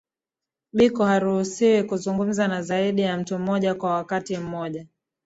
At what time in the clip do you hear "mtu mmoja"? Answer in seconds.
3.17-3.75